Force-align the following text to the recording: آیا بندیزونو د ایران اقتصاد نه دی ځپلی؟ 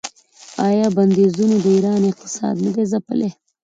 آیا 0.67 0.87
بندیزونو 0.97 1.55
د 1.63 1.65
ایران 1.75 2.01
اقتصاد 2.11 2.55
نه 2.65 2.71
دی 2.75 2.83
ځپلی؟ 2.91 3.29